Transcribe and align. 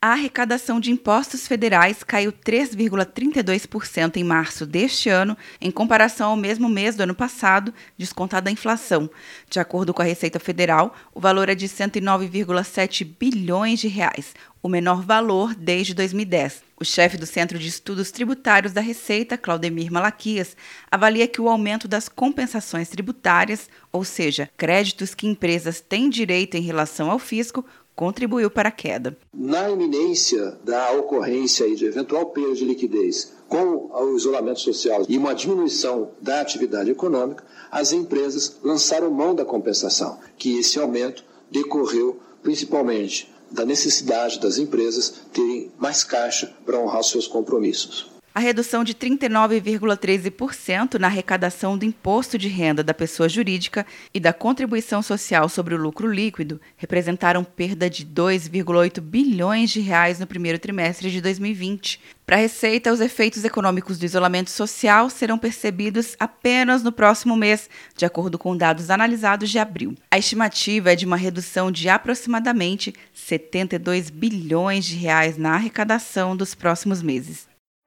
A 0.00 0.12
arrecadação 0.12 0.78
de 0.78 0.92
impostos 0.92 1.48
federais 1.48 2.04
caiu 2.04 2.32
3,32% 2.32 4.16
em 4.16 4.22
março 4.22 4.64
deste 4.64 5.08
ano, 5.08 5.36
em 5.60 5.72
comparação 5.72 6.30
ao 6.30 6.36
mesmo 6.36 6.68
mês 6.68 6.94
do 6.94 7.02
ano 7.02 7.16
passado, 7.16 7.74
descontada 7.98 8.48
a 8.48 8.52
inflação. 8.52 9.10
De 9.50 9.58
acordo 9.58 9.92
com 9.92 10.00
a 10.00 10.04
Receita 10.04 10.38
Federal, 10.38 10.94
o 11.12 11.18
valor 11.18 11.48
é 11.48 11.54
de 11.56 11.66
109,7 11.66 13.12
bilhões 13.18 13.80
de 13.80 13.88
reais, 13.88 14.36
o 14.62 14.68
menor 14.68 15.02
valor 15.02 15.52
desde 15.56 15.94
2010. 15.94 16.62
O 16.78 16.84
chefe 16.84 17.16
do 17.16 17.26
Centro 17.26 17.58
de 17.58 17.66
Estudos 17.66 18.12
Tributários 18.12 18.72
da 18.72 18.80
Receita, 18.80 19.36
Claudemir 19.36 19.90
Malaquias, 19.90 20.56
avalia 20.88 21.26
que 21.26 21.40
o 21.40 21.48
aumento 21.48 21.88
das 21.88 22.08
compensações 22.08 22.88
tributárias, 22.88 23.68
ou 23.90 24.04
seja, 24.04 24.48
créditos 24.56 25.12
que 25.12 25.26
empresas 25.26 25.80
têm 25.80 26.08
direito 26.08 26.56
em 26.56 26.62
relação 26.62 27.10
ao 27.10 27.18
fisco, 27.18 27.66
contribuiu 27.98 28.48
para 28.48 28.68
a 28.68 28.72
queda. 28.72 29.16
Na 29.34 29.68
iminência 29.68 30.56
da 30.62 30.92
ocorrência 30.92 31.68
de 31.74 31.84
eventual 31.84 32.26
perda 32.26 32.54
de 32.54 32.64
liquidez 32.64 33.32
com 33.48 33.90
o 33.92 34.16
isolamento 34.16 34.60
social 34.60 35.04
e 35.08 35.18
uma 35.18 35.34
diminuição 35.34 36.12
da 36.22 36.40
atividade 36.40 36.92
econômica, 36.92 37.44
as 37.72 37.90
empresas 37.92 38.56
lançaram 38.62 39.10
mão 39.10 39.34
da 39.34 39.44
compensação, 39.44 40.16
que 40.36 40.60
esse 40.60 40.78
aumento 40.78 41.24
decorreu 41.50 42.20
principalmente 42.40 43.34
da 43.50 43.64
necessidade 43.64 44.38
das 44.38 44.58
empresas 44.58 45.14
terem 45.32 45.72
mais 45.76 46.04
caixa 46.04 46.54
para 46.64 46.78
honrar 46.78 47.02
seus 47.02 47.26
compromissos. 47.26 48.17
A 48.38 48.40
redução 48.40 48.84
de 48.84 48.94
39,13% 48.94 50.94
na 50.94 51.08
arrecadação 51.08 51.76
do 51.76 51.84
imposto 51.84 52.38
de 52.38 52.46
renda 52.46 52.84
da 52.84 52.94
pessoa 52.94 53.28
jurídica 53.28 53.84
e 54.14 54.20
da 54.20 54.32
contribuição 54.32 55.02
social 55.02 55.48
sobre 55.48 55.74
o 55.74 55.76
lucro 55.76 56.06
líquido 56.06 56.60
representaram 56.76 57.42
perda 57.42 57.90
de 57.90 58.06
2,8 58.06 59.00
bilhões 59.00 59.70
de 59.70 59.80
reais 59.80 60.20
no 60.20 60.26
primeiro 60.28 60.56
trimestre 60.56 61.10
de 61.10 61.20
2020. 61.20 62.00
Para 62.24 62.36
a 62.36 62.38
Receita, 62.38 62.92
os 62.92 63.00
efeitos 63.00 63.44
econômicos 63.44 63.98
do 63.98 64.04
isolamento 64.04 64.50
social 64.50 65.10
serão 65.10 65.36
percebidos 65.36 66.14
apenas 66.20 66.84
no 66.84 66.92
próximo 66.92 67.36
mês, 67.36 67.68
de 67.96 68.04
acordo 68.04 68.38
com 68.38 68.56
dados 68.56 68.88
analisados 68.88 69.50
de 69.50 69.58
abril. 69.58 69.96
A 70.12 70.16
estimativa 70.16 70.92
é 70.92 70.94
de 70.94 71.04
uma 71.04 71.16
redução 71.16 71.72
de 71.72 71.88
aproximadamente 71.88 72.94
72 73.12 74.10
bilhões 74.10 74.84
de 74.84 74.94
reais 74.94 75.36
na 75.36 75.54
arrecadação 75.54 76.36
dos 76.36 76.54
próximos 76.54 77.02
meses. 77.02 77.48